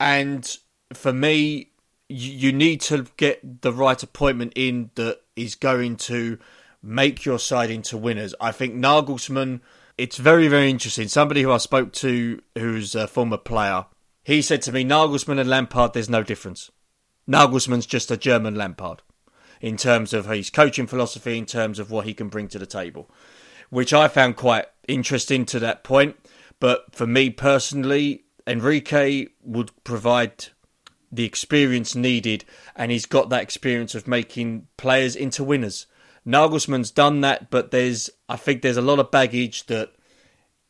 And 0.00 0.44
for 0.92 1.12
me, 1.12 1.70
you 2.08 2.52
need 2.52 2.80
to 2.82 3.06
get 3.16 3.62
the 3.62 3.72
right 3.72 4.02
appointment 4.02 4.54
in 4.56 4.90
that 4.96 5.20
is 5.36 5.54
going 5.54 5.94
to 5.98 6.40
make 6.82 7.24
your 7.24 7.38
side 7.38 7.70
into 7.70 7.96
winners. 7.96 8.34
I 8.40 8.50
think 8.50 8.74
Nagelsmann, 8.74 9.60
it's 9.96 10.16
very, 10.16 10.48
very 10.48 10.70
interesting. 10.70 11.06
Somebody 11.06 11.42
who 11.42 11.52
I 11.52 11.58
spoke 11.58 11.92
to 11.92 12.42
who's 12.58 12.96
a 12.96 13.06
former 13.06 13.38
player, 13.38 13.86
he 14.24 14.42
said 14.42 14.60
to 14.62 14.72
me, 14.72 14.84
Nagelsmann 14.84 15.38
and 15.38 15.48
Lampard, 15.48 15.92
there's 15.92 16.10
no 16.10 16.24
difference 16.24 16.68
Nagelsmann's 17.28 17.86
just 17.86 18.10
a 18.10 18.16
German 18.16 18.54
Lampard 18.54 19.02
in 19.60 19.76
terms 19.76 20.12
of 20.12 20.26
his 20.26 20.50
coaching 20.50 20.86
philosophy, 20.86 21.38
in 21.38 21.46
terms 21.46 21.78
of 21.78 21.90
what 21.90 22.04
he 22.04 22.14
can 22.14 22.28
bring 22.28 22.48
to 22.48 22.58
the 22.58 22.66
table. 22.66 23.08
which 23.72 23.94
I 23.94 24.06
found 24.06 24.36
quite 24.36 24.66
interesting 24.86 25.46
to 25.46 25.58
that 25.60 25.82
point. 25.82 26.16
But 26.60 26.94
for 26.94 27.06
me 27.06 27.30
personally, 27.30 28.24
Enrique 28.46 29.28
would 29.42 29.70
provide 29.82 30.48
the 31.10 31.24
experience 31.24 31.94
needed, 31.94 32.44
and 32.76 32.92
he's 32.92 33.06
got 33.06 33.30
that 33.30 33.42
experience 33.42 33.94
of 33.94 34.06
making 34.06 34.66
players 34.76 35.16
into 35.16 35.42
winners. 35.42 35.86
Nagelsmann's 36.26 36.90
done 36.90 37.22
that, 37.22 37.50
but 37.50 37.70
there's 37.70 38.10
I 38.28 38.36
think 38.36 38.60
there's 38.60 38.76
a 38.76 38.82
lot 38.82 38.98
of 38.98 39.10
baggage 39.10 39.64
that 39.66 39.94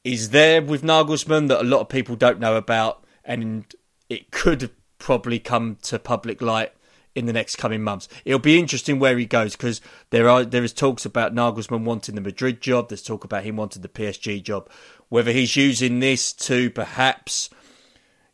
is 0.05 0.31
there 0.31 0.63
with 0.63 0.85
Nagelsmann 0.85 1.49
that 1.49 1.61
a 1.61 1.65
lot 1.65 1.81
of 1.81 1.89
people 1.89 2.15
don't 2.15 2.39
know 2.39 2.55
about, 2.55 3.05
and 3.25 3.67
it 4.09 4.31
could 4.31 4.71
probably 5.03 5.41
come 5.41 5.77
to 5.83 5.99
public 5.99 6.41
light 6.41 6.73
in 7.15 7.27
the 7.27 7.33
next 7.33 7.57
coming 7.57 7.83
months. 7.83 8.09
It'll 8.25 8.39
be 8.39 8.59
interesting 8.59 8.99
where 8.99 9.19
he 9.19 9.27
goes 9.27 9.57
because 9.57 9.81
there 10.11 10.29
are 10.29 10.45
there 10.45 10.65
is 10.65 10.73
talks 10.73 11.05
about 11.05 11.35
Nagelsmann 11.35 11.85
wanting 11.85 12.15
the 12.15 12.21
Madrid 12.21 12.61
job. 12.61 12.89
There's 12.89 13.03
talk 13.03 13.25
about 13.25 13.43
him 13.43 13.57
wanting 13.57 13.83
the 13.83 13.89
PSG 13.89 14.43
job. 14.43 14.71
Whether 15.09 15.33
he's 15.33 15.57
using 15.57 15.99
this 16.01 16.33
to 16.35 16.71
perhaps 16.71 17.51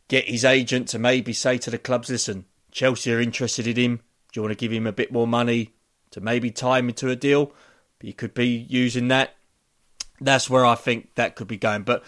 get 0.07 0.29
his 0.29 0.45
agent 0.45 0.87
to 0.89 0.99
maybe 0.99 1.33
say 1.33 1.57
to 1.57 1.71
the 1.71 1.79
clubs, 1.79 2.09
"Listen, 2.09 2.45
Chelsea 2.71 3.11
are 3.11 3.19
interested 3.19 3.67
in 3.67 3.75
him. 3.75 3.95
Do 4.31 4.37
you 4.39 4.41
want 4.43 4.51
to 4.51 4.63
give 4.63 4.71
him 4.71 4.87
a 4.87 4.93
bit 4.93 5.11
more 5.11 5.27
money 5.27 5.73
to 6.11 6.21
maybe 6.21 6.51
tie 6.51 6.79
him 6.79 6.89
into 6.89 7.09
a 7.09 7.15
deal?" 7.15 7.51
He 7.99 8.13
could 8.13 8.33
be 8.33 8.47
using 8.69 9.09
that. 9.09 9.35
That's 10.21 10.49
where 10.49 10.65
I 10.65 10.75
think 10.75 11.15
that 11.15 11.35
could 11.35 11.47
be 11.47 11.57
going. 11.57 11.81
But 11.81 12.03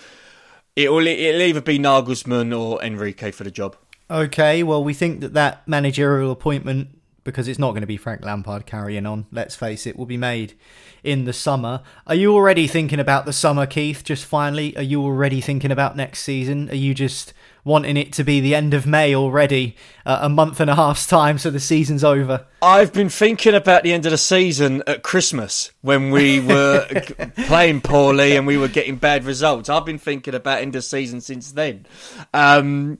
it 0.75 0.91
will 0.91 1.07
it'll 1.07 1.41
either 1.41 1.61
be 1.61 1.79
Nagelsmann 1.79 2.57
or 2.57 2.81
Enrique 2.81 3.31
for 3.31 3.43
the 3.43 3.51
job. 3.51 3.75
Okay, 4.11 4.61
well, 4.61 4.83
we 4.83 4.93
think 4.93 5.21
that 5.21 5.35
that 5.35 5.65
managerial 5.65 6.31
appointment, 6.31 6.89
because 7.23 7.47
it's 7.47 7.57
not 7.57 7.71
going 7.71 7.81
to 7.81 7.87
be 7.87 7.95
Frank 7.95 8.25
Lampard 8.25 8.65
carrying 8.65 9.05
on, 9.05 9.25
let's 9.31 9.55
face 9.55 9.87
it, 9.87 9.97
will 9.97 10.05
be 10.05 10.17
made 10.17 10.53
in 11.01 11.23
the 11.23 11.31
summer. 11.31 11.81
Are 12.05 12.15
you 12.15 12.33
already 12.33 12.67
thinking 12.67 12.99
about 12.99 13.25
the 13.25 13.31
summer, 13.31 13.65
Keith? 13.65 14.03
Just 14.03 14.25
finally, 14.25 14.75
are 14.75 14.83
you 14.83 15.01
already 15.01 15.39
thinking 15.39 15.71
about 15.71 15.95
next 15.95 16.23
season? 16.23 16.69
Are 16.71 16.75
you 16.75 16.93
just 16.93 17.33
wanting 17.63 17.95
it 17.95 18.11
to 18.11 18.25
be 18.25 18.41
the 18.41 18.53
end 18.53 18.73
of 18.73 18.85
May 18.85 19.15
already, 19.15 19.77
uh, 20.05 20.19
a 20.23 20.27
month 20.29 20.59
and 20.59 20.69
a 20.69 20.75
half's 20.75 21.07
time, 21.07 21.37
so 21.37 21.49
the 21.49 21.61
season's 21.61 22.03
over? 22.03 22.45
I've 22.61 22.91
been 22.91 23.07
thinking 23.07 23.53
about 23.53 23.83
the 23.83 23.93
end 23.93 24.05
of 24.05 24.11
the 24.11 24.17
season 24.17 24.83
at 24.87 25.03
Christmas 25.03 25.71
when 25.79 26.11
we 26.11 26.41
were 26.41 26.85
playing 27.45 27.79
poorly 27.79 28.35
and 28.35 28.45
we 28.45 28.57
were 28.57 28.67
getting 28.67 28.97
bad 28.97 29.23
results. 29.23 29.69
I've 29.69 29.85
been 29.85 29.99
thinking 29.99 30.35
about 30.35 30.61
end 30.61 30.75
of 30.75 30.83
season 30.83 31.21
since 31.21 31.53
then. 31.53 31.85
Um, 32.33 32.97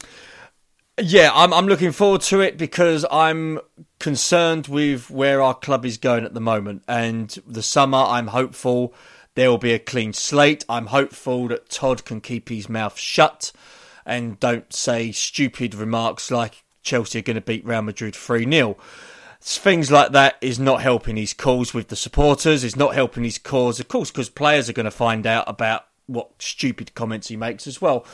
yeah, 0.99 1.31
I'm 1.33 1.53
I'm 1.53 1.67
looking 1.67 1.91
forward 1.91 2.21
to 2.21 2.41
it 2.41 2.57
because 2.57 3.05
I'm 3.11 3.59
concerned 3.99 4.67
with 4.67 5.09
where 5.09 5.41
our 5.41 5.53
club 5.53 5.85
is 5.85 5.97
going 5.97 6.25
at 6.25 6.33
the 6.33 6.41
moment. 6.41 6.83
And 6.87 7.29
the 7.47 7.63
summer, 7.63 7.99
I'm 7.99 8.27
hopeful 8.27 8.93
there 9.35 9.49
will 9.49 9.57
be 9.57 9.73
a 9.73 9.79
clean 9.79 10.13
slate. 10.13 10.65
I'm 10.67 10.87
hopeful 10.87 11.47
that 11.49 11.69
Todd 11.69 12.03
can 12.03 12.19
keep 12.19 12.49
his 12.49 12.67
mouth 12.67 12.97
shut 12.97 13.51
and 14.05 14.39
don't 14.39 14.73
say 14.73 15.11
stupid 15.11 15.75
remarks 15.75 16.31
like 16.31 16.63
Chelsea 16.81 17.19
are 17.19 17.23
going 17.23 17.35
to 17.35 17.41
beat 17.41 17.65
Real 17.65 17.81
Madrid 17.81 18.15
3 18.15 18.49
0. 18.49 18.77
Things 19.39 19.89
like 19.89 20.11
that 20.11 20.37
is 20.41 20.59
not 20.59 20.81
helping 20.81 21.15
his 21.15 21.33
cause 21.33 21.73
with 21.73 21.87
the 21.87 21.95
supporters, 21.95 22.63
it's 22.63 22.75
not 22.75 22.93
helping 22.93 23.23
his 23.23 23.37
cause, 23.39 23.79
of 23.79 23.87
course, 23.87 24.11
because 24.11 24.29
players 24.29 24.69
are 24.69 24.73
going 24.73 24.83
to 24.85 24.91
find 24.91 25.25
out 25.25 25.45
about 25.47 25.85
what 26.05 26.29
stupid 26.39 26.93
comments 26.93 27.29
he 27.29 27.37
makes 27.37 27.65
as 27.65 27.81
well. 27.81 28.05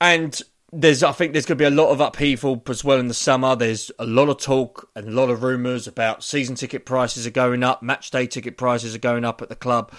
And 0.00 0.42
there's 0.76 1.02
I 1.02 1.12
think 1.12 1.32
there's 1.32 1.46
going 1.46 1.56
to 1.58 1.62
be 1.62 1.64
a 1.64 1.70
lot 1.70 1.90
of 1.90 2.00
upheaval 2.00 2.62
as 2.68 2.84
well 2.84 2.98
in 2.98 3.08
the 3.08 3.14
summer. 3.14 3.56
There's 3.56 3.90
a 3.98 4.04
lot 4.04 4.28
of 4.28 4.38
talk 4.38 4.90
and 4.94 5.08
a 5.08 5.10
lot 5.10 5.30
of 5.30 5.42
rumours 5.42 5.86
about 5.86 6.22
season 6.22 6.54
ticket 6.54 6.84
prices 6.84 7.26
are 7.26 7.30
going 7.30 7.64
up, 7.64 7.82
match 7.82 8.10
day 8.10 8.26
ticket 8.26 8.58
prices 8.58 8.94
are 8.94 8.98
going 8.98 9.24
up 9.24 9.40
at 9.40 9.48
the 9.48 9.56
club. 9.56 9.90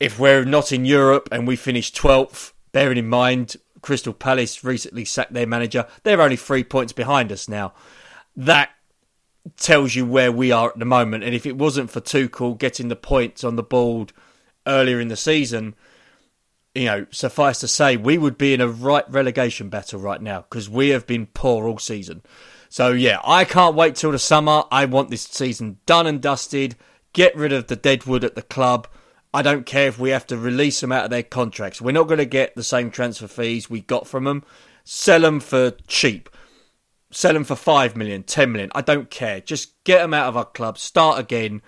If 0.00 0.18
we're 0.18 0.44
not 0.44 0.72
in 0.72 0.84
Europe 0.84 1.28
and 1.30 1.46
we 1.46 1.54
finish 1.54 1.92
12th, 1.92 2.52
bearing 2.72 2.98
in 2.98 3.08
mind 3.08 3.56
Crystal 3.80 4.12
Palace 4.12 4.64
recently 4.64 5.04
sacked 5.04 5.34
their 5.34 5.46
manager, 5.46 5.86
they're 6.02 6.20
only 6.20 6.36
three 6.36 6.64
points 6.64 6.92
behind 6.92 7.30
us 7.30 7.48
now. 7.48 7.72
That 8.34 8.70
tells 9.56 9.94
you 9.94 10.04
where 10.04 10.32
we 10.32 10.50
are 10.50 10.70
at 10.70 10.78
the 10.78 10.84
moment. 10.84 11.22
And 11.22 11.34
if 11.34 11.46
it 11.46 11.56
wasn't 11.56 11.90
for 11.90 12.00
Tuchel 12.00 12.58
getting 12.58 12.88
the 12.88 12.96
points 12.96 13.44
on 13.44 13.54
the 13.54 13.62
board 13.62 14.12
earlier 14.66 15.00
in 15.00 15.08
the 15.08 15.16
season, 15.16 15.76
you 16.74 16.84
know, 16.84 17.06
suffice 17.10 17.60
to 17.60 17.68
say, 17.68 17.96
we 17.96 18.18
would 18.18 18.38
be 18.38 18.54
in 18.54 18.60
a 18.60 18.68
right 18.68 19.08
relegation 19.10 19.68
battle 19.68 20.00
right 20.00 20.22
now 20.22 20.42
because 20.42 20.68
we 20.68 20.90
have 20.90 21.06
been 21.06 21.26
poor 21.26 21.66
all 21.66 21.78
season. 21.78 22.22
So, 22.68 22.92
yeah, 22.92 23.18
I 23.24 23.44
can't 23.44 23.74
wait 23.74 23.96
till 23.96 24.12
the 24.12 24.18
summer. 24.18 24.62
I 24.70 24.84
want 24.84 25.10
this 25.10 25.22
season 25.22 25.78
done 25.86 26.06
and 26.06 26.20
dusted. 26.20 26.76
Get 27.12 27.34
rid 27.36 27.52
of 27.52 27.66
the 27.66 27.74
deadwood 27.74 28.22
at 28.22 28.36
the 28.36 28.42
club. 28.42 28.86
I 29.34 29.42
don't 29.42 29.66
care 29.66 29.88
if 29.88 29.98
we 29.98 30.10
have 30.10 30.26
to 30.28 30.36
release 30.36 30.80
them 30.80 30.92
out 30.92 31.04
of 31.04 31.10
their 31.10 31.24
contracts. 31.24 31.80
We're 31.80 31.92
not 31.92 32.08
going 32.08 32.18
to 32.18 32.24
get 32.24 32.54
the 32.54 32.62
same 32.62 32.90
transfer 32.90 33.26
fees 33.26 33.68
we 33.68 33.80
got 33.80 34.06
from 34.06 34.24
them. 34.24 34.44
Sell 34.84 35.20
them 35.20 35.40
for 35.40 35.72
cheap. 35.88 36.28
Sell 37.10 37.32
them 37.32 37.44
for 37.44 37.56
5 37.56 37.96
million, 37.96 38.22
10 38.22 38.52
million. 38.52 38.70
I 38.74 38.82
don't 38.82 39.10
care. 39.10 39.40
Just 39.40 39.82
get 39.82 39.98
them 39.98 40.14
out 40.14 40.28
of 40.28 40.36
our 40.36 40.44
club. 40.44 40.78
Start 40.78 41.18
again. 41.18 41.62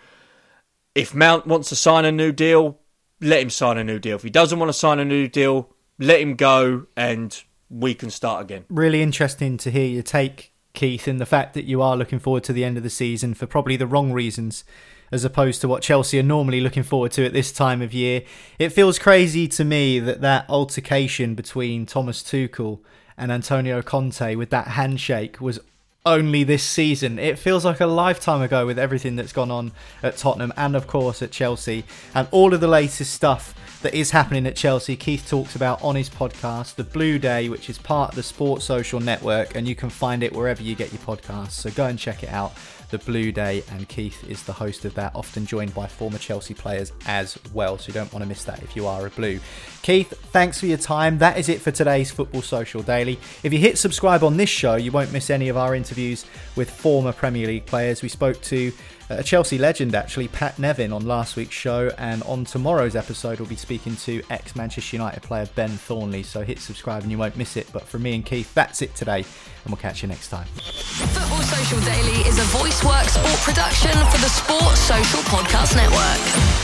If 0.94 1.14
Mount 1.14 1.46
wants 1.46 1.68
to 1.70 1.76
sign 1.76 2.04
a 2.04 2.12
new 2.12 2.30
deal, 2.30 2.78
let 3.22 3.40
him 3.40 3.50
sign 3.50 3.78
a 3.78 3.84
new 3.84 3.98
deal. 3.98 4.16
If 4.16 4.22
he 4.22 4.30
doesn't 4.30 4.58
want 4.58 4.68
to 4.68 4.74
sign 4.74 4.98
a 4.98 5.04
new 5.04 5.28
deal, 5.28 5.70
let 5.98 6.20
him 6.20 6.34
go 6.34 6.86
and 6.96 7.42
we 7.70 7.94
can 7.94 8.10
start 8.10 8.42
again. 8.42 8.64
Really 8.68 9.02
interesting 9.02 9.56
to 9.58 9.70
hear 9.70 9.86
your 9.86 10.02
take, 10.02 10.52
Keith, 10.74 11.08
in 11.08 11.16
the 11.18 11.26
fact 11.26 11.54
that 11.54 11.64
you 11.64 11.80
are 11.80 11.96
looking 11.96 12.18
forward 12.18 12.44
to 12.44 12.52
the 12.52 12.64
end 12.64 12.76
of 12.76 12.82
the 12.82 12.90
season 12.90 13.34
for 13.34 13.46
probably 13.46 13.76
the 13.76 13.86
wrong 13.86 14.12
reasons 14.12 14.64
as 15.12 15.24
opposed 15.24 15.60
to 15.60 15.68
what 15.68 15.82
Chelsea 15.82 16.18
are 16.18 16.22
normally 16.22 16.60
looking 16.60 16.82
forward 16.82 17.12
to 17.12 17.24
at 17.24 17.34
this 17.34 17.52
time 17.52 17.82
of 17.82 17.92
year. 17.92 18.22
It 18.58 18.70
feels 18.70 18.98
crazy 18.98 19.46
to 19.48 19.64
me 19.64 20.00
that 20.00 20.22
that 20.22 20.46
altercation 20.48 21.34
between 21.34 21.84
Thomas 21.84 22.22
Tuchel 22.22 22.80
and 23.16 23.30
Antonio 23.30 23.82
Conte 23.82 24.34
with 24.34 24.48
that 24.50 24.68
handshake 24.68 25.38
was 25.38 25.60
only 26.04 26.42
this 26.42 26.64
season. 26.64 27.18
It 27.18 27.38
feels 27.38 27.64
like 27.64 27.80
a 27.80 27.86
lifetime 27.86 28.42
ago 28.42 28.66
with 28.66 28.78
everything 28.78 29.16
that's 29.16 29.32
gone 29.32 29.50
on 29.50 29.72
at 30.02 30.16
Tottenham 30.16 30.52
and, 30.56 30.74
of 30.74 30.86
course, 30.86 31.22
at 31.22 31.30
Chelsea. 31.30 31.84
And 32.14 32.26
all 32.30 32.52
of 32.52 32.60
the 32.60 32.68
latest 32.68 33.12
stuff 33.12 33.54
that 33.82 33.94
is 33.94 34.10
happening 34.10 34.46
at 34.46 34.56
Chelsea, 34.56 34.96
Keith 34.96 35.28
talks 35.28 35.54
about 35.54 35.82
on 35.82 35.94
his 35.94 36.10
podcast, 36.10 36.74
The 36.74 36.84
Blue 36.84 37.18
Day, 37.18 37.48
which 37.48 37.70
is 37.70 37.78
part 37.78 38.10
of 38.10 38.16
the 38.16 38.22
Sports 38.22 38.64
Social 38.64 39.00
Network. 39.00 39.54
And 39.54 39.68
you 39.68 39.74
can 39.74 39.90
find 39.90 40.22
it 40.22 40.32
wherever 40.32 40.62
you 40.62 40.74
get 40.74 40.92
your 40.92 41.02
podcasts. 41.02 41.52
So 41.52 41.70
go 41.70 41.86
and 41.86 41.98
check 41.98 42.22
it 42.22 42.30
out. 42.30 42.52
The 42.92 42.98
Blue 42.98 43.32
Day, 43.32 43.64
and 43.70 43.88
Keith 43.88 44.22
is 44.28 44.42
the 44.42 44.52
host 44.52 44.84
of 44.84 44.92
that, 44.96 45.14
often 45.14 45.46
joined 45.46 45.74
by 45.74 45.86
former 45.86 46.18
Chelsea 46.18 46.52
players 46.52 46.92
as 47.06 47.38
well. 47.54 47.78
So 47.78 47.88
you 47.88 47.94
don't 47.94 48.12
want 48.12 48.22
to 48.22 48.28
miss 48.28 48.44
that 48.44 48.62
if 48.62 48.76
you 48.76 48.86
are 48.86 49.06
a 49.06 49.10
Blue. 49.10 49.40
Keith, 49.80 50.10
thanks 50.30 50.60
for 50.60 50.66
your 50.66 50.76
time. 50.76 51.16
That 51.16 51.38
is 51.38 51.48
it 51.48 51.62
for 51.62 51.70
today's 51.70 52.10
Football 52.10 52.42
Social 52.42 52.82
Daily. 52.82 53.18
If 53.42 53.50
you 53.50 53.58
hit 53.58 53.78
subscribe 53.78 54.22
on 54.22 54.36
this 54.36 54.50
show, 54.50 54.74
you 54.74 54.92
won't 54.92 55.10
miss 55.10 55.30
any 55.30 55.48
of 55.48 55.56
our 55.56 55.74
interviews 55.74 56.26
with 56.54 56.70
former 56.70 57.12
Premier 57.12 57.46
League 57.46 57.64
players. 57.64 58.02
We 58.02 58.10
spoke 58.10 58.38
to 58.42 58.70
a 59.18 59.22
Chelsea 59.22 59.58
legend, 59.58 59.94
actually, 59.94 60.28
Pat 60.28 60.58
Nevin, 60.58 60.92
on 60.92 61.06
last 61.06 61.36
week's 61.36 61.54
show. 61.54 61.90
And 61.98 62.22
on 62.24 62.44
tomorrow's 62.44 62.96
episode, 62.96 63.40
we'll 63.40 63.48
be 63.48 63.56
speaking 63.56 63.96
to 63.96 64.22
ex 64.30 64.54
Manchester 64.56 64.96
United 64.96 65.22
player 65.22 65.46
Ben 65.54 65.70
Thornley. 65.70 66.22
So 66.22 66.42
hit 66.42 66.58
subscribe 66.58 67.02
and 67.02 67.10
you 67.10 67.18
won't 67.18 67.36
miss 67.36 67.56
it. 67.56 67.68
But 67.72 67.84
from 67.84 68.02
me 68.02 68.14
and 68.14 68.24
Keith, 68.24 68.52
that's 68.54 68.82
it 68.82 68.94
today. 68.94 69.18
And 69.18 69.66
we'll 69.66 69.76
catch 69.76 70.02
you 70.02 70.08
next 70.08 70.28
time. 70.28 70.46
Football 70.46 71.42
Social 71.42 71.80
Daily 71.80 72.20
is 72.28 72.38
a 72.38 72.44
VoiceWorks 72.56 73.10
sport 73.10 73.40
production 73.40 73.92
for 74.10 74.18
the 74.18 74.28
Sports 74.28 74.80
Social 74.80 75.20
Podcast 75.22 75.76
Network. 75.76 76.61